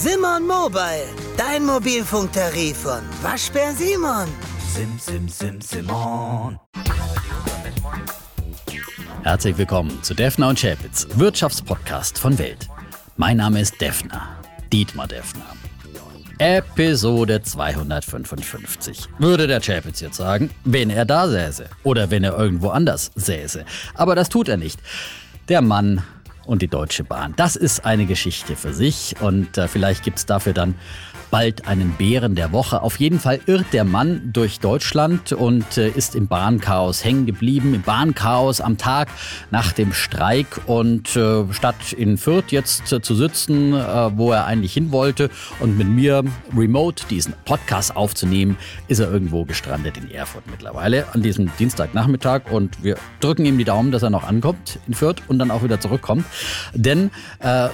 [0.00, 4.28] Simon Mobile, dein Mobilfunktarif von Waschbär Simon.
[4.72, 6.56] Sim, sim, sim, Simon.
[9.24, 12.68] Herzlich willkommen zu Defner und Chapitz, Wirtschaftspodcast von Welt.
[13.16, 14.38] Mein Name ist Defner,
[14.72, 15.46] Dietmar Defner.
[16.38, 19.08] Episode 255.
[19.18, 23.64] Würde der Chapitz jetzt sagen, wenn er da säße oder wenn er irgendwo anders säße.
[23.94, 24.78] Aber das tut er nicht.
[25.48, 26.04] Der Mann
[26.48, 27.34] und die Deutsche Bahn.
[27.36, 30.74] Das ist eine Geschichte für sich und äh, vielleicht gibt es dafür dann
[31.30, 32.82] bald einen Bären der Woche.
[32.82, 37.74] Auf jeden Fall irrt der Mann durch Deutschland und äh, ist im Bahnchaos hängen geblieben,
[37.74, 39.08] im Bahnchaos am Tag
[39.50, 44.46] nach dem Streik und äh, statt in Fürth jetzt äh, zu sitzen, äh, wo er
[44.46, 45.30] eigentlich hin wollte
[45.60, 46.24] und mit mir
[46.56, 48.56] remote diesen Podcast aufzunehmen,
[48.88, 53.64] ist er irgendwo gestrandet in Erfurt mittlerweile an diesem Dienstagnachmittag und wir drücken ihm die
[53.64, 56.24] Daumen, dass er noch ankommt in Fürth und dann auch wieder zurückkommt,
[56.74, 57.10] denn
[57.40, 57.68] äh,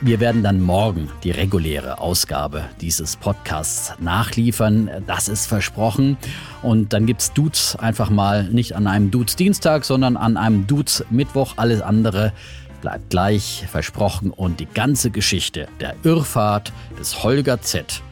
[0.00, 4.90] wir werden dann morgen die reguläre Ausgabe dieses Podcasts nachliefern.
[5.06, 6.16] Das ist versprochen.
[6.62, 10.66] Und dann gibt es Dudes einfach mal nicht an einem Dudes Dienstag, sondern an einem
[10.66, 11.54] Dudes Mittwoch.
[11.56, 12.32] Alles andere
[12.80, 14.30] bleibt gleich versprochen.
[14.30, 18.02] Und die ganze Geschichte der Irrfahrt des Holger Z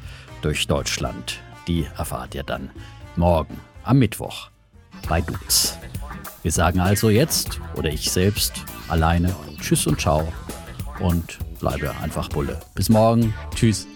[0.42, 2.70] durch Deutschland, die erfahrt ihr dann
[3.16, 4.50] morgen am Mittwoch
[5.08, 5.76] bei Dudes.
[6.42, 10.32] Wir sagen also jetzt, oder ich selbst, alleine, Tschüss und Ciao
[11.00, 12.58] und bleibe einfach Bulle.
[12.74, 13.34] Bis morgen.
[13.54, 13.86] Tschüss.